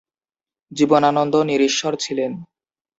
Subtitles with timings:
[0.71, 2.31] জীবনানন্দ নিরীশ্বর ছিলেন।